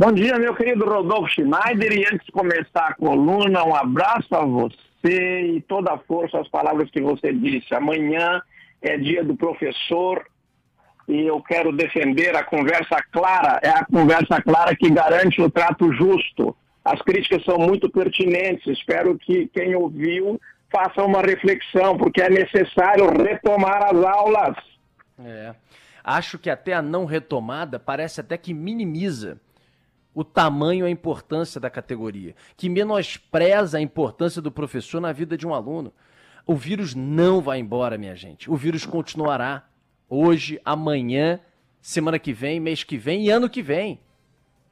Bom 0.00 0.12
dia, 0.12 0.38
meu 0.38 0.54
querido 0.54 0.86
Rodolfo 0.86 1.28
Schneider. 1.28 1.92
E 1.92 2.06
antes 2.10 2.24
de 2.24 2.32
começar 2.32 2.86
a 2.86 2.94
coluna, 2.94 3.62
um 3.62 3.74
abraço 3.74 4.34
a 4.34 4.42
você 4.46 5.42
e 5.42 5.60
toda 5.68 5.92
a 5.92 5.98
força 5.98 6.40
às 6.40 6.48
palavras 6.48 6.90
que 6.90 7.02
você 7.02 7.34
disse. 7.34 7.74
Amanhã 7.74 8.40
é 8.80 8.96
dia 8.96 9.22
do 9.22 9.36
professor 9.36 10.24
e 11.06 11.26
eu 11.26 11.42
quero 11.42 11.70
defender 11.70 12.34
a 12.34 12.42
conversa 12.42 12.96
clara. 13.12 13.60
É 13.62 13.68
a 13.68 13.84
conversa 13.84 14.40
clara 14.40 14.74
que 14.74 14.88
garante 14.88 15.42
o 15.42 15.50
trato 15.50 15.92
justo. 15.92 16.56
As 16.82 17.02
críticas 17.02 17.44
são 17.44 17.58
muito 17.58 17.90
pertinentes. 17.90 18.66
Espero 18.68 19.18
que 19.18 19.48
quem 19.48 19.74
ouviu 19.74 20.40
faça 20.72 21.04
uma 21.04 21.20
reflexão, 21.20 21.98
porque 21.98 22.22
é 22.22 22.30
necessário 22.30 23.04
retomar 23.22 23.84
as 23.84 24.02
aulas. 24.02 24.56
É. 25.22 25.54
Acho 26.02 26.38
que 26.38 26.48
até 26.48 26.72
a 26.72 26.80
não 26.80 27.04
retomada 27.04 27.78
parece 27.78 28.22
até 28.22 28.38
que 28.38 28.54
minimiza 28.54 29.38
o 30.14 30.24
tamanho 30.24 30.84
e 30.84 30.88
a 30.88 30.90
importância 30.90 31.60
da 31.60 31.70
categoria, 31.70 32.34
que 32.56 32.68
menospreza 32.68 33.78
a 33.78 33.80
importância 33.80 34.42
do 34.42 34.50
professor 34.50 35.00
na 35.00 35.12
vida 35.12 35.36
de 35.36 35.46
um 35.46 35.54
aluno. 35.54 35.92
O 36.46 36.54
vírus 36.54 36.94
não 36.94 37.40
vai 37.40 37.58
embora, 37.58 37.98
minha 37.98 38.16
gente. 38.16 38.50
O 38.50 38.56
vírus 38.56 38.84
continuará 38.84 39.64
hoje, 40.08 40.60
amanhã, 40.64 41.38
semana 41.80 42.18
que 42.18 42.32
vem, 42.32 42.58
mês 42.58 42.82
que 42.82 42.96
vem 42.96 43.26
e 43.26 43.30
ano 43.30 43.48
que 43.48 43.62
vem. 43.62 44.00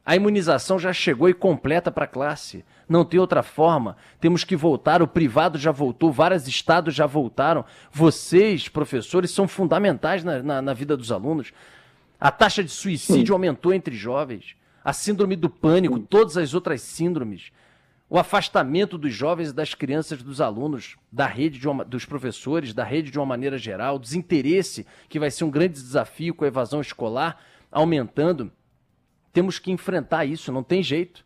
A 0.05 0.17
imunização 0.17 0.79
já 0.79 0.93
chegou 0.93 1.29
e 1.29 1.35
completa 1.35 1.93
para 1.93 2.05
a 2.05 2.09
classe. 2.09 2.65
Não 2.89 3.05
tem 3.05 3.21
outra 3.21 3.43
forma. 3.43 3.97
Temos 4.19 4.43
que 4.43 4.57
voltar. 4.57 5.03
O 5.03 5.07
privado 5.07 5.59
já 5.59 5.71
voltou, 5.71 6.11
vários 6.11 6.49
estados 6.49 6.95
já 6.95 7.05
voltaram. 7.05 7.65
Vocês, 7.93 8.69
professores, 8.69 9.31
são 9.31 9.47
fundamentais 9.47 10.25
na, 10.25 10.43
na, 10.43 10.63
na 10.63 10.73
vida 10.73 10.97
dos 10.97 11.13
alunos. 11.13 11.53
A 12.19 12.31
taxa 12.31 12.65
de 12.65 12.71
suicídio 12.71 13.35
aumentou 13.35 13.73
entre 13.73 13.95
jovens 13.95 14.57
a 14.85 14.93
síndrome 14.93 15.37
do 15.37 15.51
pânico, 15.51 15.99
todas 15.99 16.37
as 16.37 16.55
outras 16.55 16.83
síndromes, 16.83 17.53
o 18.11 18.19
afastamento 18.19 18.97
dos 18.97 19.13
jovens 19.13 19.51
e 19.51 19.53
das 19.53 19.75
crianças, 19.75 20.23
dos 20.23 20.41
alunos, 20.41 20.97
da 21.13 21.27
rede 21.27 21.69
uma, 21.69 21.85
dos 21.85 22.07
professores, 22.07 22.73
da 22.73 22.85
rede 22.85 23.11
de 23.11 23.19
uma 23.19 23.27
maneira 23.27 23.59
geral, 23.59 23.97
o 23.97 23.99
desinteresse, 23.99 24.87
que 25.09 25.19
vai 25.19 25.31
ser 25.31 25.45
um 25.45 25.51
grande 25.51 25.75
desafio 25.75 26.35
com 26.35 26.45
a 26.45 26.49
evasão 26.49 26.81
escolar 26.81 27.39
aumentando. 27.71 28.51
Temos 29.33 29.59
que 29.59 29.71
enfrentar 29.71 30.25
isso, 30.25 30.51
não 30.51 30.63
tem 30.63 30.83
jeito. 30.83 31.23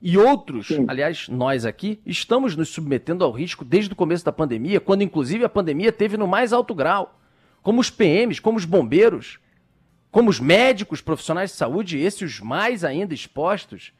E 0.00 0.16
outros, 0.16 0.68
Sim. 0.68 0.84
aliás, 0.86 1.28
nós 1.28 1.64
aqui, 1.64 2.00
estamos 2.06 2.54
nos 2.54 2.68
submetendo 2.68 3.24
ao 3.24 3.32
risco 3.32 3.64
desde 3.64 3.92
o 3.92 3.96
começo 3.96 4.24
da 4.24 4.32
pandemia, 4.32 4.78
quando 4.78 5.02
inclusive 5.02 5.44
a 5.44 5.48
pandemia 5.48 5.90
teve 5.90 6.16
no 6.16 6.28
mais 6.28 6.52
alto 6.52 6.74
grau. 6.74 7.18
Como 7.62 7.80
os 7.80 7.90
PMs, 7.90 8.38
como 8.38 8.58
os 8.58 8.66
bombeiros, 8.66 9.38
como 10.14 10.30
os 10.30 10.38
médicos, 10.38 11.00
profissionais 11.00 11.50
de 11.50 11.56
saúde, 11.56 11.98
esses 11.98 12.38
mais 12.38 12.84
ainda 12.84 13.12
expostos, 13.12 13.92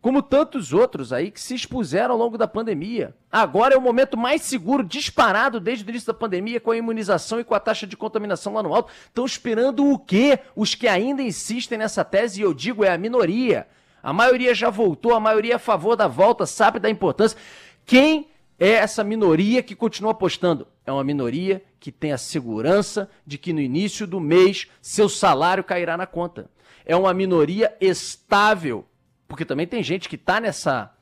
como 0.00 0.20
tantos 0.20 0.72
outros 0.72 1.12
aí 1.12 1.30
que 1.30 1.40
se 1.40 1.54
expuseram 1.54 2.14
ao 2.14 2.18
longo 2.18 2.36
da 2.36 2.48
pandemia. 2.48 3.14
Agora 3.30 3.74
é 3.74 3.78
o 3.78 3.80
momento 3.80 4.16
mais 4.16 4.42
seguro, 4.42 4.82
disparado 4.82 5.60
desde 5.60 5.84
o 5.84 5.88
início 5.88 6.08
da 6.08 6.18
pandemia, 6.18 6.58
com 6.58 6.72
a 6.72 6.76
imunização 6.76 7.38
e 7.38 7.44
com 7.44 7.54
a 7.54 7.60
taxa 7.60 7.86
de 7.86 7.96
contaminação 7.96 8.54
lá 8.54 8.62
no 8.64 8.74
alto. 8.74 8.92
Estão 9.06 9.24
esperando 9.24 9.88
o 9.88 9.96
quê? 9.96 10.40
Os 10.56 10.74
que 10.74 10.88
ainda 10.88 11.22
insistem 11.22 11.78
nessa 11.78 12.04
tese, 12.04 12.40
e 12.40 12.42
eu 12.42 12.52
digo, 12.52 12.84
é 12.84 12.92
a 12.92 12.98
minoria. 12.98 13.68
A 14.02 14.12
maioria 14.12 14.52
já 14.52 14.68
voltou, 14.68 15.14
a 15.14 15.20
maioria 15.20 15.52
é 15.52 15.56
a 15.56 15.60
favor 15.60 15.94
da 15.94 16.08
volta, 16.08 16.44
sabe 16.44 16.80
da 16.80 16.90
importância. 16.90 17.38
Quem 17.86 18.31
é 18.58 18.70
essa 18.70 19.02
minoria 19.02 19.62
que 19.62 19.74
continua 19.74 20.12
apostando? 20.12 20.66
É 20.84 20.92
uma 20.92 21.04
minoria 21.04 21.62
que 21.80 21.90
tem 21.90 22.12
a 22.12 22.18
segurança 22.18 23.10
de 23.26 23.38
que 23.38 23.52
no 23.52 23.60
início 23.60 24.06
do 24.06 24.20
mês 24.20 24.68
seu 24.80 25.08
salário 25.08 25.64
cairá 25.64 25.96
na 25.96 26.06
conta. 26.06 26.50
É 26.84 26.96
uma 26.96 27.12
minoria 27.12 27.74
estável, 27.80 28.86
porque 29.26 29.44
também 29.44 29.66
tem 29.66 29.82
gente 29.82 30.08
que 30.08 30.16
está 30.16 30.40
nessa 30.40 30.92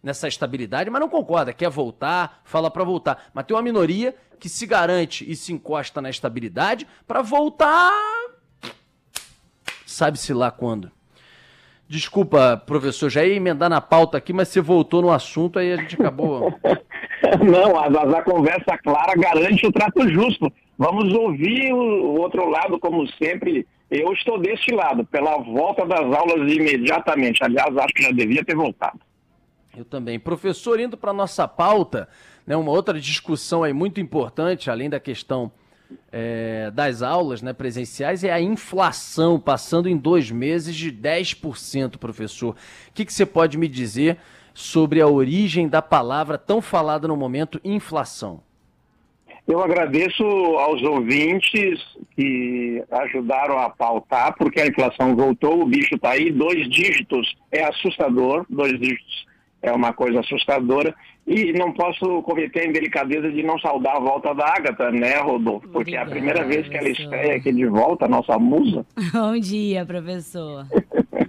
nessa 0.00 0.28
estabilidade, 0.28 0.88
mas 0.88 1.00
não 1.00 1.08
concorda, 1.08 1.52
quer 1.52 1.68
voltar, 1.68 2.40
fala 2.44 2.70
para 2.70 2.84
voltar. 2.84 3.30
Mas 3.34 3.44
tem 3.44 3.56
uma 3.56 3.62
minoria 3.62 4.14
que 4.38 4.48
se 4.48 4.64
garante 4.64 5.28
e 5.28 5.34
se 5.34 5.52
encosta 5.52 6.00
na 6.00 6.08
estabilidade 6.08 6.86
para 7.04 7.20
voltar 7.20 7.92
sabe-se 9.98 10.32
lá 10.32 10.50
quando. 10.50 10.90
Desculpa, 11.88 12.62
professor, 12.66 13.08
já 13.08 13.24
ia 13.24 13.34
emendar 13.34 13.70
na 13.70 13.80
pauta 13.80 14.18
aqui, 14.18 14.32
mas 14.32 14.48
você 14.48 14.60
voltou 14.60 15.00
no 15.02 15.10
assunto, 15.10 15.58
aí 15.58 15.72
a 15.72 15.76
gente 15.76 15.94
acabou 15.94 16.52
Não, 17.44 17.76
a, 17.76 18.18
a 18.18 18.22
conversa 18.22 18.78
clara 18.78 19.14
garante 19.16 19.66
o 19.66 19.72
trato 19.72 20.08
justo. 20.08 20.52
Vamos 20.76 21.12
ouvir 21.12 21.72
o, 21.72 21.76
o 21.76 22.20
outro 22.20 22.48
lado, 22.48 22.78
como 22.78 23.06
sempre. 23.12 23.66
Eu 23.90 24.12
estou 24.12 24.38
deste 24.38 24.72
lado, 24.74 25.04
pela 25.06 25.38
volta 25.38 25.84
das 25.86 26.00
aulas 26.00 26.52
imediatamente. 26.52 27.42
Aliás, 27.42 27.76
acho 27.76 27.94
que 27.94 28.02
já 28.02 28.12
devia 28.12 28.44
ter 28.44 28.54
voltado. 28.54 29.00
Eu 29.76 29.84
também. 29.84 30.18
Professor, 30.18 30.78
indo 30.78 30.96
para 30.96 31.10
a 31.10 31.14
nossa 31.14 31.48
pauta, 31.48 32.08
né, 32.46 32.56
uma 32.56 32.70
outra 32.70 33.00
discussão 33.00 33.62
aí 33.62 33.72
muito 33.72 34.00
importante, 34.00 34.70
além 34.70 34.90
da 34.90 35.00
questão 35.00 35.50
é, 36.12 36.70
das 36.70 37.02
aulas 37.02 37.42
né, 37.42 37.52
presenciais, 37.52 38.24
é 38.24 38.32
a 38.32 38.40
inflação, 38.40 39.38
passando 39.40 39.88
em 39.88 39.96
dois 39.96 40.30
meses 40.30 40.74
de 40.74 40.92
10%, 40.92 41.96
professor. 41.96 42.54
O 42.88 42.92
que, 42.92 43.04
que 43.04 43.12
você 43.12 43.24
pode 43.24 43.56
me 43.56 43.68
dizer 43.68 44.18
sobre 44.58 45.00
a 45.00 45.06
origem 45.06 45.68
da 45.68 45.80
palavra 45.80 46.36
tão 46.36 46.60
falada 46.60 47.06
no 47.06 47.16
momento, 47.16 47.60
inflação. 47.62 48.40
Eu 49.46 49.62
agradeço 49.62 50.24
aos 50.24 50.82
ouvintes 50.82 51.80
que 52.16 52.82
ajudaram 52.90 53.56
a 53.56 53.70
pautar, 53.70 54.34
porque 54.36 54.60
a 54.60 54.66
inflação 54.66 55.14
voltou, 55.14 55.62
o 55.62 55.64
bicho 55.64 55.94
está 55.94 56.10
aí, 56.10 56.32
dois 56.32 56.68
dígitos 56.68 57.36
é 57.52 57.62
assustador, 57.64 58.44
dois 58.50 58.72
dígitos 58.80 59.26
é 59.62 59.70
uma 59.70 59.92
coisa 59.92 60.20
assustadora. 60.20 60.92
E 61.24 61.52
não 61.52 61.72
posso 61.72 62.22
cometer 62.22 62.62
a 62.62 62.66
indelicadeza 62.66 63.30
de 63.30 63.44
não 63.44 63.60
saudar 63.60 63.96
a 63.96 64.00
volta 64.00 64.34
da 64.34 64.44
Agatha, 64.44 64.90
né, 64.90 65.18
Rodolfo? 65.20 65.68
Porque 65.68 65.96
Obrigada, 65.96 66.08
é 66.08 66.12
a 66.12 66.16
primeira 66.16 66.44
vez 66.44 66.66
que 66.66 66.76
ela 66.76 66.88
estreia 66.88 67.36
aqui 67.36 67.52
de 67.52 67.66
volta, 67.66 68.06
a 68.06 68.08
nossa 68.08 68.36
musa. 68.38 68.84
Bom 69.12 69.38
dia, 69.38 69.86
professor. 69.86 70.66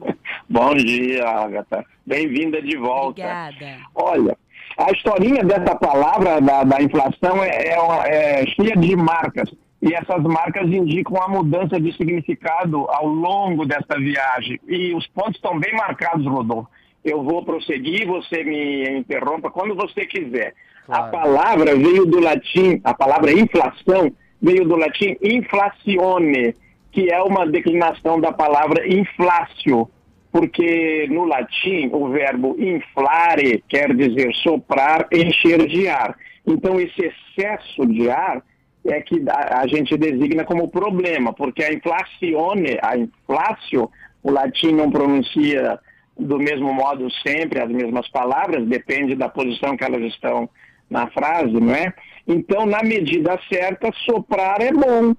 Bom 0.49 0.73
dia, 0.73 1.27
Agatha. 1.27 1.85
Bem-vinda 2.07 2.59
de 2.59 2.75
volta. 2.75 3.21
Obrigada. 3.21 3.77
Olha, 3.93 4.37
a 4.75 4.89
historinha 4.91 5.43
dessa 5.43 5.75
palavra 5.75 6.41
da, 6.41 6.63
da 6.63 6.81
inflação 6.81 7.43
é, 7.43 7.67
é, 7.67 7.79
uma, 7.79 8.03
é 8.07 8.47
cheia 8.47 8.75
de 8.75 8.95
marcas. 8.95 9.47
E 9.79 9.93
essas 9.93 10.23
marcas 10.23 10.67
indicam 10.67 11.21
a 11.21 11.27
mudança 11.27 11.79
de 11.79 11.95
significado 11.95 12.87
ao 12.89 13.05
longo 13.05 13.63
dessa 13.63 13.95
viagem. 13.99 14.59
E 14.67 14.91
os 14.95 15.05
pontos 15.07 15.35
estão 15.35 15.59
bem 15.59 15.73
marcados, 15.75 16.25
Rodolfo. 16.25 16.67
Eu 17.05 17.23
vou 17.23 17.45
prosseguir, 17.45 18.07
você 18.07 18.43
me 18.43 18.97
interrompa 18.97 19.51
quando 19.51 19.75
você 19.75 20.07
quiser. 20.07 20.55
Claro. 20.87 21.05
A 21.05 21.09
palavra 21.09 21.75
veio 21.75 22.07
do 22.07 22.19
latim, 22.19 22.81
a 22.83 22.93
palavra 22.95 23.31
inflação 23.31 24.11
veio 24.41 24.65
do 24.65 24.75
latim 24.75 25.15
inflacione, 25.21 26.55
que 26.91 27.13
é 27.13 27.21
uma 27.21 27.45
declinação 27.45 28.19
da 28.19 28.33
palavra 28.33 28.87
inflácio 28.91 29.87
porque 30.31 31.07
no 31.09 31.25
latim 31.25 31.89
o 31.91 32.09
verbo 32.09 32.55
inflare 32.59 33.63
quer 33.67 33.95
dizer 33.95 34.33
soprar, 34.35 35.07
encher 35.11 35.67
de 35.67 35.87
ar. 35.87 36.15
Então 36.45 36.79
esse 36.79 37.01
excesso 37.01 37.85
de 37.85 38.09
ar 38.09 38.43
é 38.85 39.01
que 39.01 39.23
a, 39.29 39.67
gente 39.67 39.97
designa 39.97 40.45
como 40.45 40.69
problema, 40.69 41.33
porque 41.33 41.63
a 41.63 41.73
inflacione, 41.73 42.77
a 42.81 42.97
inflácio, 42.97 43.89
o 44.23 44.31
latim 44.31 44.71
não 44.71 44.89
pronuncia 44.89 45.79
do 46.17 46.37
mesmo 46.37 46.73
modo 46.73 47.09
sempre 47.25 47.61
as 47.61 47.69
mesmas 47.69 48.07
palavras, 48.09 48.67
depende 48.67 49.15
da 49.15 49.29
posição 49.29 49.75
que 49.75 49.83
elas 49.83 50.01
estão 50.03 50.49
na 50.89 51.07
frase, 51.07 51.53
não 51.53 51.73
é? 51.73 51.93
Então, 52.27 52.65
na 52.65 52.83
medida 52.83 53.39
certa, 53.51 53.91
soprar 54.05 54.61
é 54.61 54.71
bom 54.71 55.15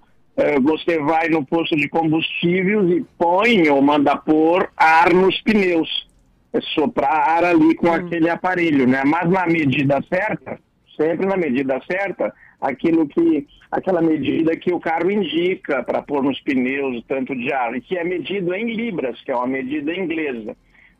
você 0.60 0.98
vai 0.98 1.28
no 1.28 1.44
posto 1.44 1.76
de 1.76 1.88
combustíveis 1.88 2.90
e 2.90 3.04
põe 3.18 3.68
ou 3.68 3.82
manda 3.82 4.16
pôr 4.16 4.70
ar 4.76 5.12
nos 5.12 5.40
pneus. 5.42 6.08
É 6.52 6.60
soprar 6.60 7.12
ar 7.12 7.44
ali 7.44 7.74
com 7.74 7.88
hum. 7.88 7.94
aquele 7.94 8.28
aparelho, 8.28 8.86
né? 8.86 9.02
Mas 9.04 9.28
na 9.30 9.46
medida 9.46 10.02
certa, 10.08 10.58
sempre 10.96 11.26
na 11.26 11.36
medida 11.36 11.80
certa, 11.90 12.34
aquilo 12.60 13.06
que 13.06 13.46
aquela 13.70 14.02
medida 14.02 14.56
que 14.56 14.72
o 14.72 14.80
carro 14.80 15.10
indica 15.10 15.82
para 15.82 16.02
pôr 16.02 16.22
nos 16.22 16.40
pneus 16.40 17.04
tanto 17.06 17.36
de 17.36 17.52
ar, 17.52 17.74
e 17.76 17.80
que 17.80 17.96
é 17.96 18.02
medido 18.02 18.52
em 18.52 18.74
libras, 18.74 19.20
que 19.22 19.30
é 19.30 19.36
uma 19.36 19.46
medida 19.46 19.94
inglesa. 19.94 20.56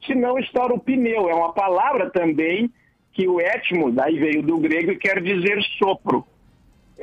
Se 0.06 0.14
não 0.14 0.38
estoura 0.38 0.72
o 0.72 0.78
pneu, 0.78 1.28
é 1.28 1.34
uma 1.34 1.52
palavra 1.52 2.08
também 2.10 2.70
que 3.12 3.28
o 3.28 3.40
etmo 3.40 3.90
daí 3.90 4.18
veio 4.18 4.42
do 4.42 4.58
grego 4.58 4.92
e 4.92 4.96
quer 4.96 5.20
dizer 5.20 5.60
sopro. 5.78 6.24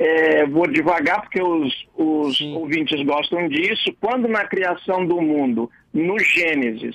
É, 0.00 0.46
vou 0.46 0.68
devagar 0.68 1.22
porque 1.22 1.42
os, 1.42 1.74
os 1.96 2.40
ouvintes 2.40 3.04
gostam 3.04 3.48
disso. 3.48 3.92
Quando 4.00 4.28
na 4.28 4.44
criação 4.46 5.04
do 5.04 5.20
mundo, 5.20 5.68
no 5.92 6.16
Gênesis, 6.20 6.94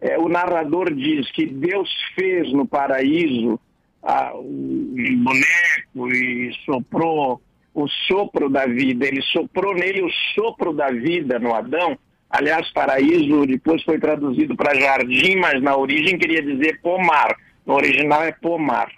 é, 0.00 0.16
o 0.18 0.28
narrador 0.28 0.94
diz 0.94 1.28
que 1.32 1.46
Deus 1.46 1.90
fez 2.14 2.52
no 2.52 2.64
paraíso 2.64 3.58
ah, 4.04 4.32
o 4.34 4.94
boneco 5.16 6.12
e 6.12 6.52
soprou 6.64 7.40
o 7.74 7.88
sopro 8.06 8.48
da 8.48 8.66
vida, 8.66 9.04
ele 9.04 9.20
soprou 9.22 9.74
nele 9.74 10.02
o 10.02 10.10
sopro 10.34 10.72
da 10.72 10.90
vida 10.90 11.40
no 11.40 11.52
Adão. 11.52 11.98
Aliás, 12.30 12.70
paraíso 12.72 13.46
depois 13.46 13.82
foi 13.82 13.98
traduzido 13.98 14.54
para 14.54 14.78
jardim, 14.78 15.36
mas 15.36 15.60
na 15.60 15.76
origem 15.76 16.18
queria 16.18 16.42
dizer 16.42 16.80
pomar. 16.80 17.36
No 17.66 17.74
original 17.74 18.22
é 18.22 18.30
pomar. 18.30 18.92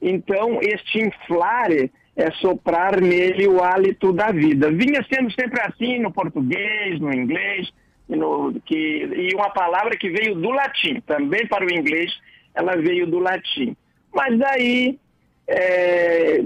Então, 0.00 0.58
este 0.62 1.00
inflare 1.00 1.92
é 2.20 2.30
soprar 2.32 3.00
nele 3.00 3.48
o 3.48 3.62
hálito 3.62 4.12
da 4.12 4.30
vida. 4.30 4.70
Vinha 4.70 5.04
sendo 5.12 5.32
sempre 5.32 5.60
assim 5.62 5.98
no 5.98 6.12
português, 6.12 7.00
no 7.00 7.12
inglês, 7.12 7.70
no, 8.08 8.52
que, 8.64 8.76
e 8.76 9.34
uma 9.34 9.50
palavra 9.50 9.96
que 9.96 10.10
veio 10.10 10.34
do 10.34 10.50
latim, 10.50 11.00
também 11.06 11.46
para 11.46 11.64
o 11.64 11.70
inglês, 11.70 12.12
ela 12.54 12.76
veio 12.76 13.06
do 13.06 13.18
latim. 13.18 13.74
Mas 14.14 14.38
daí 14.38 14.98
é, 15.48 16.40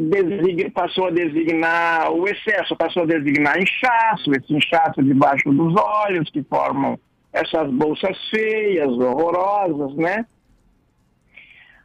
passou 0.72 1.06
a 1.06 1.10
designar 1.10 2.12
o 2.12 2.28
excesso, 2.28 2.76
passou 2.76 3.02
a 3.02 3.06
designar 3.06 3.60
inchaço, 3.60 4.32
esse 4.32 4.54
inchaço 4.54 5.02
debaixo 5.02 5.50
dos 5.50 5.74
olhos, 5.76 6.30
que 6.30 6.42
formam 6.44 6.98
essas 7.32 7.68
bolsas 7.72 8.16
feias, 8.30 8.88
horrorosas, 8.88 9.94
né? 9.96 10.24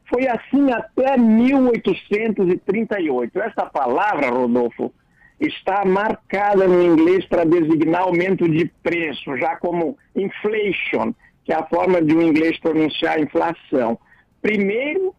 Foi 0.09 0.27
assim 0.27 0.71
até 0.71 1.17
1838. 1.17 3.39
Essa 3.39 3.65
palavra, 3.67 4.29
Rodolfo, 4.29 4.93
está 5.39 5.85
marcada 5.85 6.67
no 6.67 6.83
inglês 6.83 7.25
para 7.25 7.45
designar 7.45 8.01
aumento 8.01 8.49
de 8.49 8.65
preço, 8.83 9.37
já 9.37 9.55
como 9.57 9.97
inflation, 10.15 11.13
que 11.45 11.53
é 11.53 11.55
a 11.55 11.65
forma 11.65 12.01
de 12.01 12.15
um 12.15 12.21
inglês 12.21 12.59
pronunciar 12.59 13.21
inflação. 13.21 13.99
Primeiro, 14.41 15.13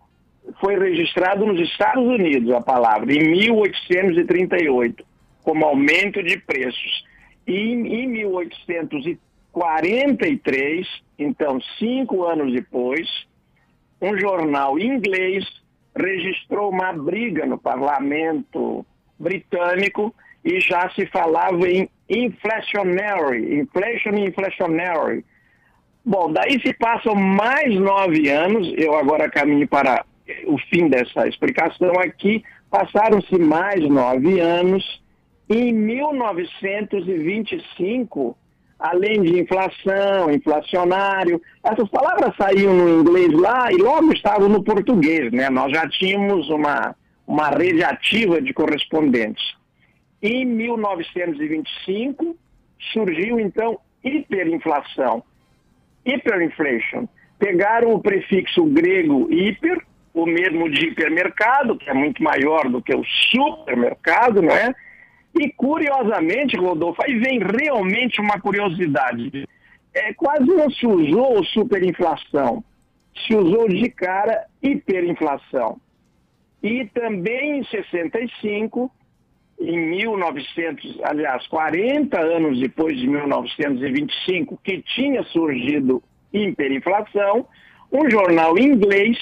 foi 0.61 0.77
registrado 0.79 1.47
nos 1.47 1.59
Estados 1.61 2.05
Unidos 2.05 2.53
a 2.53 2.61
palavra, 2.61 3.11
em 3.13 3.31
1838, 3.31 5.05
como 5.43 5.65
aumento 5.65 6.23
de 6.23 6.37
preços. 6.39 7.05
E 7.47 7.57
em 7.57 8.07
1843, 8.09 10.87
então 11.19 11.59
cinco 11.79 12.25
anos 12.25 12.53
depois, 12.53 13.09
um 14.01 14.17
jornal 14.19 14.79
inglês 14.79 15.45
registrou 15.97 16.71
uma 16.71 16.93
briga 16.93 17.45
no 17.45 17.59
parlamento 17.59 18.87
britânico 19.19 20.15
e 20.45 20.61
já 20.61 20.89
se 20.91 21.07
falava 21.07 21.69
em 21.69 21.91
inflationary, 22.09 23.59
inflation 23.61 24.15
inflationary. 24.17 25.25
Bom, 26.05 26.33
daí 26.33 26.61
se 26.61 26.73
passam 26.75 27.15
mais 27.15 27.75
nove 27.75 28.29
anos, 28.31 28.73
eu 28.77 28.95
agora 28.97 29.31
caminho 29.31 29.69
para 29.69 30.05
o 30.47 30.59
fim 30.59 30.89
dessa 30.89 31.29
explicação 31.29 31.93
aqui, 31.99 32.43
passaram-se 32.71 33.39
mais 33.39 33.81
nove 33.89 34.41
anos, 34.41 35.01
em 35.49 35.73
1925 35.73 38.37
além 38.81 39.23
de 39.23 39.39
inflação, 39.39 40.31
inflacionário, 40.31 41.41
essas 41.63 41.89
palavras 41.91 42.35
saíam 42.37 42.75
no 42.75 43.01
inglês 43.01 43.31
lá 43.33 43.71
e 43.71 43.77
logo 43.77 44.11
estavam 44.13 44.49
no 44.49 44.65
português, 44.65 45.31
né? 45.31 45.51
Nós 45.51 45.71
já 45.71 45.87
tínhamos 45.87 46.49
uma, 46.49 46.97
uma 47.27 47.51
rede 47.51 47.85
ativa 47.85 48.41
de 48.41 48.55
correspondentes. 48.55 49.45
Em 50.23 50.47
1925 50.47 52.37
surgiu 52.93 53.39
então 53.39 53.79
hiperinflação, 54.03 55.23
hyperinflation. 56.07 57.07
Pegaram 57.39 57.93
o 57.93 58.01
prefixo 58.01 58.65
grego 58.65 59.31
hiper, 59.31 59.85
o 60.13 60.27
mesmo 60.27 60.69
de 60.71 60.87
hipermercado, 60.87 61.77
que 61.77 61.89
é 61.89 61.95
muito 61.95 62.23
maior 62.23 62.69
do 62.69 62.83
que 62.83 62.95
o 62.95 63.05
supermercado, 63.31 64.43
não 64.43 64.55
é? 64.55 64.75
E 65.39 65.51
curiosamente, 65.51 66.57
Rodolfo, 66.57 67.03
aí 67.03 67.19
vem 67.19 67.39
realmente 67.39 68.21
uma 68.21 68.41
curiosidade. 68.41 69.47
É, 69.95 70.13
quase 70.15 70.47
não 70.47 70.71
se 70.71 70.87
usou 70.87 71.45
superinflação, 71.45 72.65
se 73.27 73.35
usou 73.35 73.69
de 73.69 73.89
cara 73.91 74.47
hiperinflação. 74.63 75.81
E 76.63 76.85
também 76.87 77.59
em 77.59 77.65
65, 77.65 78.91
em 79.61 79.79
1900, 79.79 81.01
aliás, 81.03 81.47
40 81.47 82.19
anos 82.21 82.59
depois 82.59 82.99
de 82.99 83.07
1925, 83.07 84.59
que 84.63 84.83
tinha 84.83 85.23
surgido 85.25 86.03
hiperinflação, 86.33 87.47
um 87.93 88.09
jornal 88.11 88.57
inglês 88.59 89.19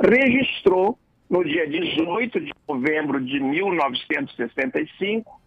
registrou 0.00 0.98
no 1.30 1.42
dia 1.44 1.68
18 1.68 2.40
de 2.40 2.52
novembro 2.68 3.24
de 3.24 3.38
1965 3.38 5.40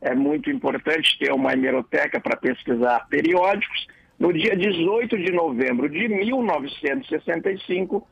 é 0.00 0.14
muito 0.14 0.50
importante 0.50 1.18
ter 1.18 1.30
uma 1.32 1.52
hemeroteca 1.52 2.18
para 2.18 2.34
pesquisar 2.36 3.06
periódicos. 3.08 3.86
No 4.18 4.32
dia 4.32 4.56
18 4.56 5.18
de 5.18 5.30
novembro 5.32 5.90
de 5.90 6.08
1965, 6.08 8.08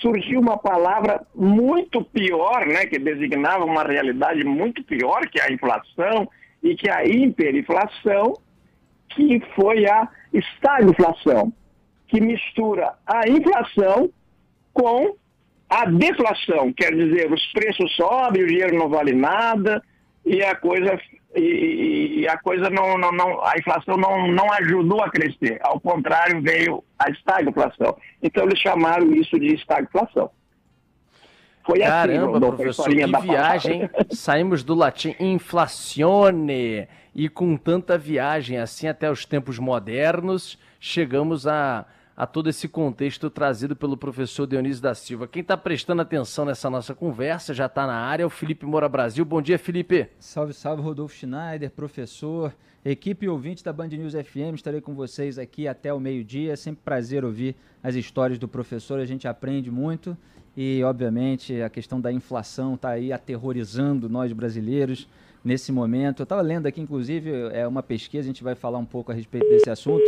surgiu 0.00 0.40
uma 0.40 0.58
palavra 0.58 1.24
muito 1.32 2.02
pior, 2.04 2.66
né, 2.66 2.86
que 2.86 2.98
designava 2.98 3.64
uma 3.64 3.84
realidade 3.84 4.42
muito 4.42 4.82
pior 4.82 5.28
que 5.28 5.40
a 5.40 5.52
inflação 5.52 6.28
e 6.60 6.74
que 6.74 6.90
a 6.90 7.04
hiperinflação, 7.04 8.32
que 9.10 9.40
foi 9.54 9.86
a 9.86 10.08
estagflação, 10.32 11.52
que 12.08 12.20
mistura 12.20 12.94
a 13.06 13.28
inflação 13.28 14.10
com 14.72 15.14
a 15.74 15.86
deflação, 15.86 16.72
quer 16.72 16.94
dizer, 16.94 17.32
os 17.32 17.44
preços 17.52 17.94
sobem, 17.96 18.44
o 18.44 18.46
dinheiro 18.46 18.76
não 18.78 18.88
vale 18.88 19.12
nada 19.12 19.82
e 20.24 20.40
a 20.40 20.54
coisa 20.54 20.98
e, 21.34 22.20
e, 22.20 22.28
a 22.28 22.38
coisa 22.38 22.70
não, 22.70 22.96
não, 22.96 23.10
não, 23.10 23.44
a 23.44 23.54
inflação 23.58 23.96
não, 23.96 24.28
não 24.28 24.52
ajudou 24.52 25.02
a 25.02 25.10
crescer, 25.10 25.58
ao 25.62 25.80
contrário, 25.80 26.40
veio 26.40 26.84
a 26.96 27.10
estagflação. 27.10 27.96
Então 28.22 28.44
eles 28.44 28.60
chamaram 28.60 29.10
isso 29.12 29.36
de 29.36 29.52
estagflação. 29.52 30.30
Foi 31.66 31.82
assim, 31.82 31.90
Caramba, 31.90 32.38
assim, 32.38 32.56
professor, 32.56 32.88
que 32.88 33.20
viagem. 33.22 33.90
Saímos 34.12 34.62
do 34.62 34.74
latim 34.74 35.16
inflacione 35.18 36.86
e 37.12 37.28
com 37.28 37.56
tanta 37.56 37.98
viagem 37.98 38.58
assim 38.58 38.86
até 38.86 39.10
os 39.10 39.24
tempos 39.24 39.58
modernos, 39.58 40.56
chegamos 40.78 41.48
a 41.48 41.84
a 42.16 42.26
todo 42.26 42.48
esse 42.48 42.68
contexto 42.68 43.28
trazido 43.28 43.74
pelo 43.74 43.96
professor 43.96 44.46
Dionísio 44.46 44.82
da 44.82 44.94
Silva. 44.94 45.26
Quem 45.26 45.42
está 45.42 45.56
prestando 45.56 46.02
atenção 46.02 46.44
nessa 46.44 46.70
nossa 46.70 46.94
conversa 46.94 47.52
já 47.52 47.66
está 47.66 47.86
na 47.86 47.94
área, 47.94 48.22
é 48.22 48.26
o 48.26 48.30
Felipe 48.30 48.64
Moura 48.64 48.88
Brasil. 48.88 49.24
Bom 49.24 49.42
dia, 49.42 49.58
Felipe. 49.58 50.08
Salve, 50.18 50.52
salve, 50.52 50.82
Rodolfo 50.82 51.14
Schneider, 51.14 51.70
professor, 51.70 52.54
equipe 52.84 53.26
e 53.26 53.28
ouvinte 53.28 53.64
da 53.64 53.72
Band 53.72 53.88
News 53.88 54.14
FM. 54.14 54.54
Estarei 54.54 54.80
com 54.80 54.94
vocês 54.94 55.38
aqui 55.38 55.66
até 55.66 55.92
o 55.92 55.98
meio-dia. 55.98 56.52
É 56.52 56.56
sempre 56.56 56.82
prazer 56.84 57.24
ouvir 57.24 57.56
as 57.82 57.96
histórias 57.96 58.38
do 58.38 58.46
professor, 58.46 59.00
a 59.00 59.04
gente 59.04 59.26
aprende 59.26 59.70
muito. 59.70 60.16
E, 60.56 60.84
obviamente, 60.84 61.60
a 61.62 61.68
questão 61.68 62.00
da 62.00 62.12
inflação 62.12 62.74
está 62.74 62.90
aí 62.90 63.12
aterrorizando 63.12 64.08
nós 64.08 64.32
brasileiros 64.32 65.08
nesse 65.44 65.72
momento. 65.72 66.20
Eu 66.20 66.24
estava 66.24 66.40
lendo 66.42 66.66
aqui, 66.66 66.80
inclusive, 66.80 67.28
é 67.52 67.66
uma 67.66 67.82
pesquisa, 67.82 68.22
a 68.22 68.26
gente 68.26 68.44
vai 68.44 68.54
falar 68.54 68.78
um 68.78 68.84
pouco 68.84 69.10
a 69.10 69.14
respeito 69.14 69.48
desse 69.48 69.68
assunto 69.68 70.04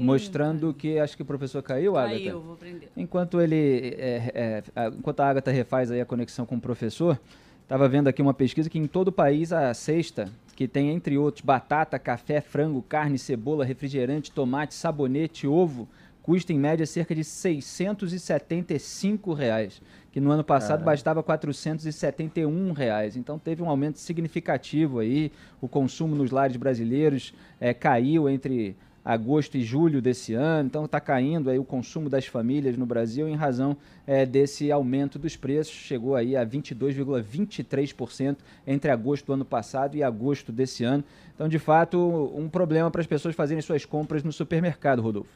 mostrando 0.00 0.74
que 0.74 0.98
acho 0.98 1.16
que 1.16 1.22
o 1.22 1.26
professor 1.26 1.62
caiu, 1.62 1.96
Agatha. 1.96 2.18
Caiu, 2.18 2.40
vou 2.40 2.56
prender. 2.56 2.88
Enquanto 2.96 3.40
ele, 3.40 3.94
é, 3.98 4.62
é, 4.74 4.88
enquanto 4.88 5.20
a 5.20 5.28
Agatha 5.28 5.50
refaz 5.50 5.90
aí 5.90 6.00
a 6.00 6.06
conexão 6.06 6.46
com 6.46 6.54
o 6.56 6.60
professor, 6.60 7.20
estava 7.62 7.88
vendo 7.88 8.08
aqui 8.08 8.22
uma 8.22 8.34
pesquisa 8.34 8.70
que 8.70 8.78
em 8.78 8.86
todo 8.86 9.08
o 9.08 9.12
país 9.12 9.52
a 9.52 9.72
cesta 9.74 10.30
que 10.56 10.66
tem 10.66 10.90
entre 10.90 11.16
outros 11.16 11.44
batata, 11.44 11.98
café, 12.00 12.40
frango, 12.40 12.82
carne, 12.82 13.16
cebola, 13.16 13.64
refrigerante, 13.64 14.32
tomate, 14.32 14.74
sabonete, 14.74 15.46
ovo, 15.46 15.88
custa 16.20 16.52
em 16.52 16.58
média 16.58 16.84
cerca 16.84 17.14
de 17.14 17.22
675 17.22 19.32
reais, 19.32 19.80
que 20.10 20.20
no 20.20 20.32
ano 20.32 20.42
passado 20.42 20.80
Caramba. 20.80 20.90
bastava 20.90 21.22
471 21.22 22.72
reais. 22.72 23.16
Então 23.16 23.38
teve 23.38 23.62
um 23.62 23.70
aumento 23.70 23.98
significativo 23.98 24.98
aí. 24.98 25.30
O 25.60 25.68
consumo 25.68 26.16
nos 26.16 26.32
lares 26.32 26.56
brasileiros 26.56 27.32
é, 27.60 27.72
caiu 27.72 28.28
entre 28.28 28.74
agosto 29.08 29.56
e 29.56 29.62
julho 29.62 30.02
desse 30.02 30.34
ano. 30.34 30.66
Então 30.66 30.84
está 30.84 31.00
caindo 31.00 31.48
aí 31.48 31.58
o 31.58 31.64
consumo 31.64 32.10
das 32.10 32.26
famílias 32.26 32.76
no 32.76 32.84
Brasil 32.84 33.26
em 33.26 33.34
razão 33.34 33.74
é, 34.06 34.26
desse 34.26 34.70
aumento 34.70 35.18
dos 35.18 35.34
preços. 35.34 35.72
Chegou 35.72 36.14
aí 36.14 36.36
a 36.36 36.44
22,23% 36.44 38.36
entre 38.66 38.90
agosto 38.90 39.24
do 39.24 39.32
ano 39.32 39.46
passado 39.46 39.96
e 39.96 40.02
agosto 40.02 40.52
desse 40.52 40.84
ano. 40.84 41.02
Então, 41.34 41.48
de 41.48 41.58
fato, 41.58 41.98
um 42.36 42.50
problema 42.50 42.90
para 42.90 43.00
as 43.00 43.06
pessoas 43.06 43.34
fazerem 43.34 43.62
suas 43.62 43.86
compras 43.86 44.22
no 44.22 44.30
supermercado, 44.30 45.00
Rodolfo. 45.00 45.30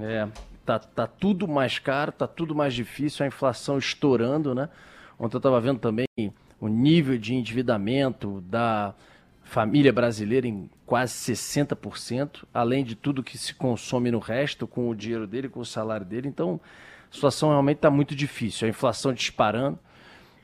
É, 0.00 0.28
tá, 0.64 0.78
tá 0.78 1.08
tudo 1.08 1.48
mais 1.48 1.80
caro, 1.80 2.12
tá 2.12 2.28
tudo 2.28 2.54
mais 2.54 2.74
difícil, 2.74 3.24
a 3.24 3.26
inflação 3.26 3.76
estourando, 3.76 4.54
né? 4.54 4.68
Ontem 5.18 5.34
eu 5.34 5.38
estava 5.38 5.60
vendo 5.60 5.80
também 5.80 6.06
o 6.60 6.68
nível 6.68 7.18
de 7.18 7.34
endividamento 7.34 8.40
da 8.42 8.94
família 9.54 9.92
brasileira 9.92 10.48
em 10.48 10.68
quase 10.84 11.12
60%, 11.14 12.44
além 12.52 12.82
de 12.84 12.96
tudo 12.96 13.22
que 13.22 13.38
se 13.38 13.54
consome 13.54 14.10
no 14.10 14.18
resto, 14.18 14.66
com 14.66 14.88
o 14.88 14.94
dinheiro 14.96 15.28
dele, 15.28 15.48
com 15.48 15.60
o 15.60 15.64
salário 15.64 16.04
dele. 16.04 16.26
Então, 16.26 16.60
a 17.08 17.14
situação 17.14 17.50
realmente 17.50 17.76
está 17.76 17.88
muito 17.88 18.16
difícil. 18.16 18.66
A 18.66 18.68
inflação 18.68 19.12
disparando, 19.12 19.78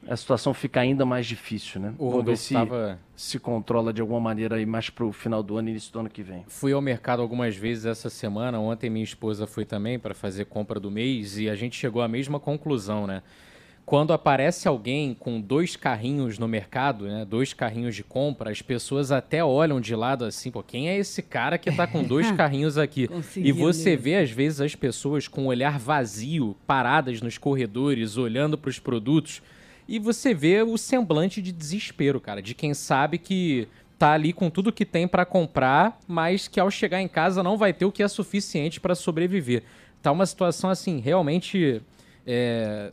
a 0.09 0.17
situação 0.17 0.55
fica 0.55 0.79
ainda 0.81 1.05
mais 1.05 1.27
difícil, 1.27 1.81
né? 1.81 1.89
O 1.99 2.05
Vamos 2.05 2.15
Rodolfo 2.15 2.41
se 2.43 2.55
tava- 2.55 2.99
se 3.17 3.39
controla 3.41 3.93
de 3.93 4.01
alguma 4.01 4.21
maneira 4.21 4.55
aí 4.55 4.65
mais 4.65 4.89
para 4.89 5.05
o 5.05 5.13
final 5.13 5.43
do 5.43 5.57
ano 5.59 5.69
e 5.69 5.73
início 5.73 5.93
do 5.93 5.99
ano 5.99 6.09
que 6.09 6.23
vem. 6.23 6.45
Fui 6.47 6.73
ao 6.73 6.81
mercado 6.81 7.21
algumas 7.21 7.57
vezes 7.57 7.87
essa 7.87 8.09
semana. 8.09 8.61
Ontem 8.61 8.89
minha 8.89 9.05
esposa 9.05 9.45
foi 9.45 9.65
também 9.65 9.99
para 9.99 10.15
fazer 10.15 10.45
compra 10.45 10.79
do 10.79 10.89
mês 10.91 11.37
e 11.37 11.51
a 11.51 11.57
gente 11.57 11.77
chegou 11.77 12.01
à 12.01 12.07
mesma 12.07 12.39
conclusão, 12.39 13.09
né? 13.09 13.23
Quando 13.91 14.13
aparece 14.13 14.69
alguém 14.69 15.17
com 15.19 15.41
dois 15.41 15.75
carrinhos 15.75 16.39
no 16.39 16.47
mercado, 16.47 17.07
né? 17.09 17.27
Dois 17.29 17.53
carrinhos 17.53 17.97
de 17.97 18.05
compra, 18.05 18.49
as 18.49 18.63
pessoas 18.63 19.11
até 19.11 19.45
olham 19.45 19.81
de 19.81 19.97
lado 19.97 20.25
assim, 20.25 20.49
pô, 20.49 20.63
quem 20.63 20.89
é 20.89 20.97
esse 20.97 21.21
cara 21.21 21.59
que 21.59 21.73
tá 21.73 21.89
com 21.89 22.05
dois 22.05 22.31
carrinhos 22.39 22.79
aqui? 22.79 23.09
E 23.37 23.51
você 23.51 23.97
vê 23.97 24.15
às 24.15 24.31
vezes 24.31 24.61
as 24.61 24.77
pessoas 24.77 25.27
com 25.27 25.43
o 25.43 25.47
olhar 25.49 25.77
vazio, 25.77 26.57
paradas 26.69 27.21
nos 27.21 27.37
corredores, 27.37 28.17
olhando 28.17 28.57
para 28.57 28.69
os 28.69 28.79
produtos, 28.79 29.43
e 29.89 29.99
você 29.99 30.33
vê 30.33 30.63
o 30.63 30.79
semblante 30.79 31.43
de 31.43 31.51
desespero, 31.51 32.21
cara, 32.21 32.41
de 32.41 32.55
quem 32.55 32.73
sabe 32.73 33.19
que 33.19 33.67
tá 33.99 34.13
ali 34.13 34.33
com 34.33 34.49
tudo 34.49 34.71
que 34.71 34.85
tem 34.85 35.09
para 35.09 35.25
comprar, 35.25 35.99
mas 36.07 36.47
que 36.47 36.61
ao 36.61 36.71
chegar 36.71 37.03
em 37.03 37.09
casa 37.09 37.43
não 37.43 37.59
vai 37.59 37.73
ter 37.73 37.87
o 37.87 37.91
que 37.91 38.05
é 38.05 38.09
suficiente 38.09 38.79
para 38.79 38.95
sobreviver. 38.95 39.65
Tá 40.01 40.13
uma 40.13 40.27
situação 40.27 40.71
assim 40.71 41.01
realmente 41.01 41.83
é, 42.25 42.93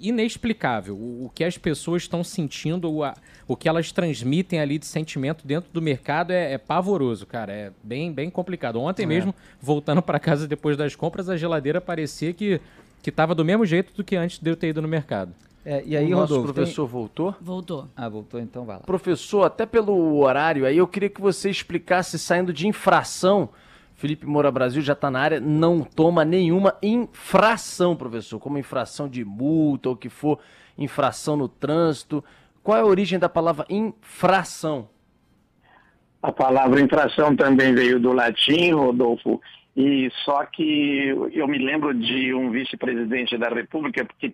inexplicável. 0.00 0.94
O, 0.94 1.26
o 1.26 1.30
que 1.34 1.44
as 1.44 1.56
pessoas 1.58 2.02
estão 2.02 2.24
sentindo, 2.24 2.90
o, 2.90 3.04
a- 3.04 3.14
o 3.46 3.56
que 3.56 3.68
elas 3.68 3.92
transmitem 3.92 4.60
ali 4.60 4.78
de 4.78 4.86
sentimento 4.86 5.46
dentro 5.46 5.70
do 5.72 5.80
mercado 5.80 6.32
é, 6.32 6.52
é 6.54 6.58
pavoroso, 6.58 7.26
cara. 7.26 7.52
É 7.52 7.72
bem, 7.82 8.12
bem 8.12 8.30
complicado. 8.30 8.80
Ontem 8.80 9.06
mesmo, 9.06 9.34
voltando 9.60 10.02
para 10.02 10.18
casa 10.18 10.46
depois 10.48 10.76
das 10.76 10.94
compras, 10.96 11.28
a 11.28 11.36
geladeira 11.36 11.80
parecia 11.80 12.32
que 12.32 12.60
que 13.00 13.12
tava 13.12 13.32
do 13.32 13.44
mesmo 13.44 13.64
jeito 13.64 13.94
do 13.94 14.02
que 14.02 14.16
antes 14.16 14.40
de 14.40 14.50
eu 14.50 14.56
ter 14.56 14.68
ido 14.70 14.82
no 14.82 14.88
mercado. 14.88 15.32
É, 15.64 15.82
e 15.86 15.96
aí, 15.96 16.06
o 16.06 16.10
nosso 16.16 16.32
Rodolfo? 16.34 16.46
tem- 16.46 16.54
professor 16.64 16.86
voltou? 16.86 17.34
Voltou. 17.40 17.88
Ah, 17.96 18.08
voltou, 18.08 18.40
então 18.40 18.64
vai 18.64 18.76
lá. 18.76 18.82
Professor, 18.82 19.44
até 19.44 19.64
pelo 19.64 20.18
horário 20.18 20.66
aí, 20.66 20.76
eu 20.78 20.86
queria 20.86 21.08
que 21.08 21.20
você 21.20 21.48
explicasse, 21.48 22.18
saindo 22.18 22.52
de 22.52 22.66
infração, 22.66 23.50
Felipe 23.98 24.26
Moura 24.26 24.48
Brasil 24.52 24.80
já 24.80 24.92
está 24.92 25.10
na 25.10 25.18
área, 25.18 25.40
não 25.40 25.80
toma 25.80 26.24
nenhuma 26.24 26.76
infração, 26.80 27.96
professor, 27.96 28.38
como 28.38 28.56
infração 28.56 29.08
de 29.08 29.24
multa 29.24 29.88
ou 29.88 29.96
que 29.96 30.08
for 30.08 30.38
infração 30.78 31.36
no 31.36 31.48
trânsito. 31.48 32.24
Qual 32.62 32.78
é 32.78 32.80
a 32.80 32.86
origem 32.86 33.18
da 33.18 33.28
palavra 33.28 33.66
infração? 33.68 34.88
A 36.22 36.30
palavra 36.30 36.80
infração 36.80 37.34
também 37.34 37.74
veio 37.74 37.98
do 37.98 38.12
latim, 38.12 38.70
Rodolfo, 38.70 39.40
e 39.80 40.10
só 40.24 40.44
que 40.44 41.14
eu 41.32 41.46
me 41.46 41.56
lembro 41.56 41.94
de 41.94 42.34
um 42.34 42.50
vice-presidente 42.50 43.38
da 43.38 43.48
República 43.48 44.04
que, 44.18 44.28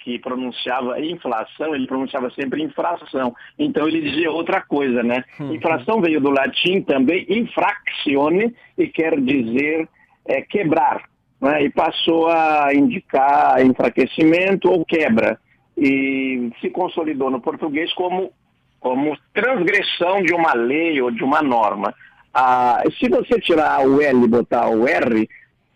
que 0.00 0.18
pronunciava 0.18 0.98
inflação, 0.98 1.74
ele 1.74 1.86
pronunciava 1.86 2.30
sempre 2.30 2.62
infração. 2.62 3.36
Então 3.58 3.86
ele 3.86 4.00
dizia 4.00 4.32
outra 4.32 4.62
coisa, 4.62 5.02
né? 5.02 5.22
Infração 5.38 6.00
veio 6.00 6.18
do 6.18 6.30
latim 6.30 6.80
também, 6.80 7.26
infractione, 7.28 8.54
e 8.78 8.86
quer 8.86 9.20
dizer 9.20 9.86
é, 10.24 10.40
quebrar, 10.40 11.02
né? 11.42 11.64
e 11.64 11.68
passou 11.68 12.28
a 12.28 12.70
indicar 12.74 13.62
enfraquecimento 13.62 14.70
ou 14.70 14.82
quebra. 14.82 15.38
E 15.76 16.50
se 16.58 16.70
consolidou 16.70 17.30
no 17.30 17.42
português 17.42 17.92
como 17.92 18.32
como 18.80 19.14
transgressão 19.34 20.22
de 20.22 20.32
uma 20.32 20.54
lei 20.54 21.02
ou 21.02 21.10
de 21.10 21.22
uma 21.22 21.42
norma. 21.42 21.92
Ah, 22.38 22.82
se 22.98 23.08
você 23.08 23.40
tirar 23.40 23.88
o 23.88 24.02
L 24.02 24.22
e 24.22 24.28
botar 24.28 24.68
o 24.68 24.86
R, 24.86 25.26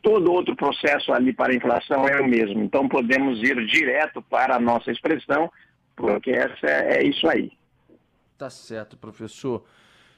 todo 0.02 0.30
outro 0.30 0.54
processo 0.54 1.10
ali 1.10 1.32
para 1.32 1.54
a 1.54 1.56
inflação 1.56 2.06
é 2.06 2.20
o 2.20 2.28
mesmo. 2.28 2.62
Então 2.62 2.86
podemos 2.86 3.42
ir 3.42 3.64
direto 3.64 4.20
para 4.20 4.56
a 4.56 4.60
nossa 4.60 4.92
expressão, 4.92 5.50
porque 5.96 6.30
essa 6.30 6.66
é, 6.66 6.98
é 6.98 7.02
isso 7.02 7.26
aí. 7.26 7.50
Tá 8.36 8.50
certo, 8.50 8.98
professor. 8.98 9.64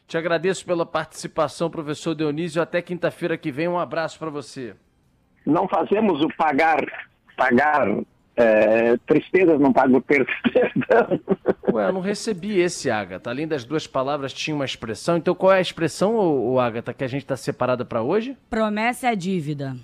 Te 0.08 0.18
agradeço 0.18 0.66
pela 0.66 0.84
participação, 0.84 1.70
professor 1.70 2.12
Dionísio. 2.12 2.60
Até 2.60 2.82
quinta-feira 2.82 3.38
que 3.38 3.52
vem. 3.52 3.68
Um 3.68 3.78
abraço 3.78 4.18
para 4.18 4.28
você. 4.28 4.74
Não 5.46 5.68
fazemos 5.68 6.22
o 6.22 6.28
pagar, 6.36 6.84
pagar 7.36 7.86
é, 8.36 8.96
tristezas, 9.06 9.60
não 9.60 9.72
pago 9.72 10.00
perdão. 10.02 11.20
Ué, 11.72 11.88
eu 11.88 11.92
não 11.92 12.00
recebi 12.00 12.58
esse, 12.58 12.90
Agatha. 12.90 13.30
Além 13.30 13.46
das 13.46 13.64
duas 13.64 13.86
palavras, 13.86 14.32
tinha 14.32 14.54
uma 14.54 14.64
expressão. 14.64 15.16
Então, 15.16 15.34
qual 15.34 15.52
é 15.52 15.58
a 15.58 15.60
expressão, 15.60 16.14
ô, 16.16 16.52
ô, 16.52 16.60
Agatha, 16.60 16.92
que 16.94 17.04
a 17.04 17.08
gente 17.08 17.22
está 17.22 17.36
separada 17.36 17.84
para 17.84 18.02
hoje? 18.02 18.36
Promessa 18.48 19.08
é 19.08 19.16
dívida. 19.16 19.76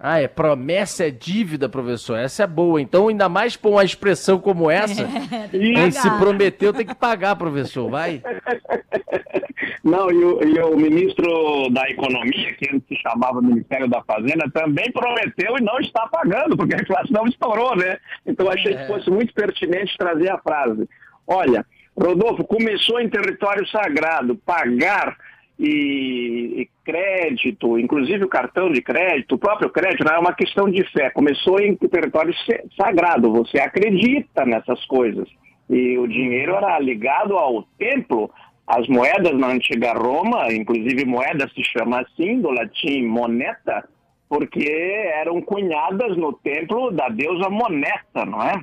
Ah, 0.00 0.20
é 0.20 0.28
promessa 0.28 1.08
é 1.08 1.10
dívida, 1.10 1.68
professor. 1.68 2.16
Essa 2.16 2.44
é 2.44 2.46
boa. 2.46 2.80
Então, 2.80 3.08
ainda 3.08 3.28
mais 3.28 3.56
por 3.56 3.70
uma 3.70 3.84
expressão 3.84 4.38
como 4.38 4.70
essa, 4.70 5.04
quem 5.50 5.90
se 5.90 6.08
prometeu 6.18 6.72
tem 6.72 6.86
que 6.86 6.94
pagar, 6.94 7.34
professor. 7.34 7.90
Vai. 7.90 8.22
Não, 9.88 10.10
e 10.10 10.24
o, 10.24 10.42
e 10.44 10.60
o 10.60 10.76
ministro 10.76 11.68
da 11.70 11.88
Economia, 11.88 12.54
que 12.54 12.68
antes 12.74 12.86
se 12.88 12.96
chamava 12.96 13.40
Ministério 13.40 13.88
da 13.88 14.02
Fazenda, 14.02 14.50
também 14.52 14.90
prometeu 14.92 15.56
e 15.58 15.62
não 15.62 15.78
está 15.80 16.06
pagando, 16.08 16.56
porque 16.56 16.74
a 16.74 16.82
inflação 16.82 17.26
estourou, 17.26 17.74
né? 17.76 17.96
Então 18.26 18.50
achei 18.50 18.76
que 18.76 18.86
fosse 18.86 19.10
muito 19.10 19.32
pertinente 19.32 19.96
trazer 19.96 20.30
a 20.30 20.38
frase. 20.38 20.88
Olha, 21.26 21.64
Rodolfo, 21.96 22.44
começou 22.44 23.00
em 23.00 23.08
território 23.08 23.66
sagrado, 23.68 24.36
pagar 24.36 25.16
e, 25.58 26.62
e 26.62 26.68
crédito, 26.84 27.78
inclusive 27.78 28.24
o 28.24 28.28
cartão 28.28 28.70
de 28.70 28.80
crédito, 28.80 29.34
o 29.34 29.38
próprio 29.38 29.70
crédito, 29.70 30.04
não 30.04 30.14
é 30.14 30.18
uma 30.18 30.34
questão 30.34 30.70
de 30.70 30.84
fé. 30.92 31.10
Começou 31.10 31.60
em 31.60 31.74
território 31.74 32.32
sagrado, 32.80 33.32
você 33.32 33.58
acredita 33.58 34.44
nessas 34.44 34.84
coisas. 34.86 35.28
E 35.68 35.98
o 35.98 36.06
dinheiro 36.06 36.54
era 36.54 36.78
ligado 36.78 37.36
ao 37.36 37.62
templo, 37.78 38.30
as 38.68 38.86
moedas 38.86 39.32
na 39.38 39.48
antiga 39.48 39.94
Roma, 39.94 40.52
inclusive 40.52 41.06
moeda 41.06 41.48
se 41.54 41.64
chama 41.64 42.02
assim, 42.02 42.40
do 42.40 42.50
latim 42.50 43.06
moneta, 43.06 43.88
porque 44.28 44.70
eram 45.14 45.40
cunhadas 45.40 46.16
no 46.18 46.34
templo 46.34 46.90
da 46.90 47.08
deusa 47.08 47.48
Moneta, 47.48 48.26
não 48.26 48.42
é? 48.42 48.60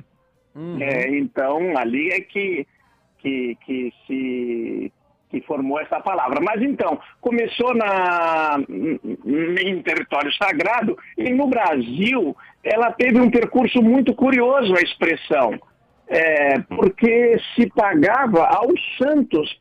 É, 0.80 1.10
então, 1.18 1.76
ali 1.76 2.08
é 2.10 2.20
que, 2.20 2.66
que, 3.18 3.58
que 3.66 3.92
se 4.06 4.92
que 5.28 5.40
formou 5.40 5.80
essa 5.80 6.00
palavra. 6.00 6.40
Mas 6.40 6.62
então, 6.62 7.00
começou 7.20 7.74
na, 7.74 8.58
em 8.68 9.82
território 9.82 10.32
sagrado 10.34 10.96
e 11.18 11.30
no 11.30 11.48
Brasil 11.48 12.36
ela 12.62 12.92
teve 12.92 13.20
um 13.20 13.28
percurso 13.28 13.82
muito 13.82 14.14
curioso 14.14 14.72
a 14.74 14.80
expressão, 14.80 15.58
é, 16.08 16.58
porque 16.60 17.36
se 17.54 17.68
pagava 17.70 18.46
aos 18.46 18.80
santos, 18.96 19.58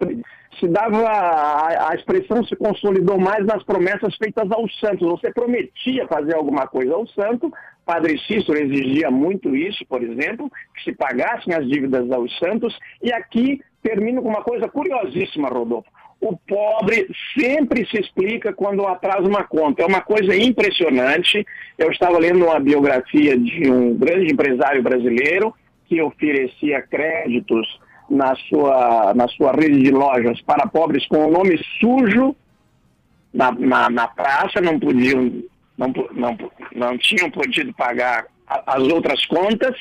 se 0.59 0.67
dava 0.67 1.07
a, 1.07 1.91
a 1.91 1.95
expressão 1.95 2.43
se 2.43 2.55
consolidou 2.55 3.19
mais 3.19 3.45
nas 3.45 3.63
promessas 3.63 4.15
feitas 4.15 4.49
aos 4.51 4.71
santos. 4.79 5.07
Você 5.07 5.31
prometia 5.31 6.07
fazer 6.07 6.35
alguma 6.35 6.67
coisa 6.67 6.93
ao 6.93 7.07
santo, 7.07 7.51
Padre 7.85 8.19
Cícero 8.27 8.57
exigia 8.57 9.11
muito 9.11 9.55
isso, 9.55 9.85
por 9.87 10.03
exemplo, 10.03 10.51
que 10.75 10.83
se 10.83 10.93
pagassem 10.93 11.53
as 11.53 11.67
dívidas 11.67 12.09
aos 12.11 12.35
santos, 12.39 12.77
e 13.01 13.11
aqui 13.13 13.61
termino 13.83 14.21
com 14.21 14.29
uma 14.29 14.41
coisa 14.43 14.67
curiosíssima, 14.67 15.49
Rodolfo. 15.49 15.89
O 16.19 16.35
pobre 16.37 17.07
sempre 17.37 17.85
se 17.87 17.99
explica 17.99 18.53
quando 18.53 18.87
atrasa 18.87 19.27
uma 19.27 19.43
conta. 19.43 19.83
É 19.83 19.85
uma 19.85 20.01
coisa 20.01 20.35
impressionante. 20.35 21.45
Eu 21.77 21.91
estava 21.91 22.17
lendo 22.17 22.45
uma 22.45 22.59
biografia 22.59 23.37
de 23.37 23.69
um 23.69 23.95
grande 23.95 24.31
empresário 24.31 24.81
brasileiro 24.81 25.53
que 25.87 26.01
oferecia 26.01 26.81
créditos 26.81 27.79
na 28.09 28.35
sua, 28.35 29.13
na 29.15 29.27
sua 29.27 29.51
rede 29.51 29.81
de 29.81 29.91
lojas 29.91 30.41
para 30.41 30.67
pobres 30.67 31.05
com 31.07 31.25
o 31.25 31.31
nome 31.31 31.59
sujo 31.79 32.35
na, 33.33 33.51
na, 33.51 33.89
na 33.89 34.07
praça, 34.07 34.61
não 34.61 34.79
podiam, 34.79 35.43
não, 35.77 35.93
não, 36.13 36.37
não 36.73 36.97
tinham 36.97 37.29
podido 37.29 37.73
pagar 37.73 38.25
as 38.47 38.83
outras 38.83 39.25
contas, 39.25 39.75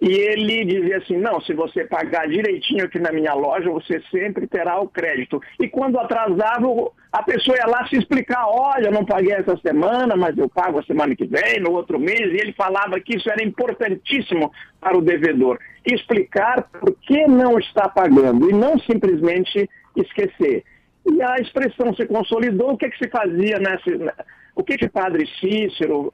e 0.00 0.10
ele 0.10 0.64
dizia 0.64 0.98
assim, 0.98 1.16
não, 1.16 1.40
se 1.40 1.54
você 1.54 1.84
pagar 1.84 2.28
direitinho 2.28 2.84
aqui 2.84 2.98
na 2.98 3.12
minha 3.12 3.32
loja, 3.32 3.70
você 3.70 4.02
sempre 4.10 4.46
terá 4.46 4.78
o 4.80 4.88
crédito. 4.88 5.40
E 5.58 5.68
quando 5.68 5.98
atrasava, 5.98 6.66
a 7.12 7.22
pessoa 7.22 7.56
ia 7.56 7.66
lá 7.66 7.86
se 7.86 7.96
explicar, 7.96 8.44
olha, 8.46 8.88
eu 8.88 8.92
não 8.92 9.04
paguei 9.04 9.32
essa 9.32 9.56
semana, 9.58 10.14
mas 10.16 10.36
eu 10.36 10.48
pago 10.48 10.78
a 10.78 10.82
semana 10.82 11.14
que 11.14 11.24
vem, 11.24 11.60
no 11.60 11.72
outro 11.72 11.98
mês, 11.98 12.20
e 12.20 12.36
ele 12.36 12.52
falava 12.52 13.00
que 13.00 13.16
isso 13.16 13.30
era 13.30 13.42
importantíssimo 13.42 14.52
para 14.80 14.98
o 14.98 15.02
devedor. 15.02 15.58
Explicar 15.86 16.64
por 16.64 16.94
que 16.96 17.26
não 17.26 17.58
está 17.58 17.88
pagando, 17.88 18.50
e 18.50 18.52
não 18.52 18.78
simplesmente 18.80 19.70
esquecer. 19.96 20.64
E 21.06 21.22
a 21.22 21.36
expressão 21.36 21.94
se 21.94 22.04
consolidou, 22.06 22.72
o 22.72 22.76
que, 22.76 22.90
que 22.90 22.98
se 22.98 23.08
fazia 23.08 23.58
nessa... 23.58 24.14
O 24.56 24.62
que 24.62 24.76
que 24.76 24.88
Padre 24.88 25.26
Cícero 25.40 26.12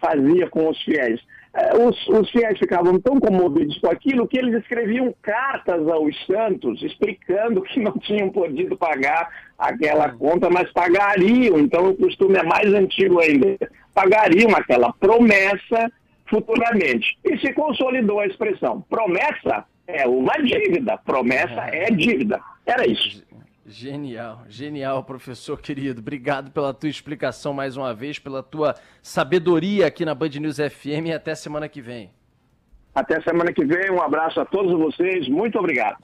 fazia 0.00 0.48
com 0.48 0.68
os 0.68 0.82
fiéis? 0.82 1.20
É, 1.56 1.74
os, 1.74 2.06
os 2.08 2.30
fiéis 2.30 2.58
ficavam 2.58 3.00
tão 3.00 3.18
comovidos 3.18 3.78
com 3.78 3.90
aquilo 3.90 4.28
que 4.28 4.38
eles 4.38 4.54
escreviam 4.60 5.14
cartas 5.22 5.88
aos 5.88 6.14
santos 6.26 6.82
explicando 6.82 7.62
que 7.62 7.80
não 7.80 7.92
tinham 7.98 8.28
podido 8.28 8.76
pagar 8.76 9.30
aquela 9.58 10.10
conta, 10.10 10.50
mas 10.50 10.70
pagariam. 10.72 11.58
Então 11.58 11.88
o 11.88 11.96
costume 11.96 12.36
é 12.36 12.42
mais 12.42 12.72
antigo 12.74 13.20
ainda. 13.20 13.56
Pagariam 13.94 14.50
aquela 14.54 14.92
promessa 14.92 15.90
futuramente. 16.26 17.16
E 17.24 17.38
se 17.38 17.50
consolidou 17.54 18.20
a 18.20 18.26
expressão. 18.26 18.82
Promessa 18.90 19.64
é 19.86 20.06
uma 20.06 20.34
dívida. 20.34 20.98
Promessa 20.98 21.62
é 21.72 21.90
dívida. 21.90 22.38
Era 22.66 22.86
isso. 22.86 23.24
Genial, 23.68 24.44
genial, 24.48 25.02
professor 25.02 25.60
querido. 25.60 26.00
Obrigado 26.00 26.52
pela 26.52 26.72
tua 26.72 26.88
explicação 26.88 27.52
mais 27.52 27.76
uma 27.76 27.92
vez, 27.92 28.16
pela 28.16 28.40
tua 28.40 28.74
sabedoria 29.02 29.88
aqui 29.88 30.04
na 30.04 30.14
Band 30.14 30.28
News 30.40 30.58
FM 30.58 31.06
e 31.06 31.12
até 31.12 31.34
semana 31.34 31.68
que 31.68 31.80
vem. 31.80 32.12
Até 32.94 33.20
semana 33.22 33.52
que 33.52 33.64
vem. 33.64 33.90
Um 33.90 34.00
abraço 34.00 34.40
a 34.40 34.44
todos 34.44 34.72
vocês. 34.72 35.28
Muito 35.28 35.58
obrigado. 35.58 35.98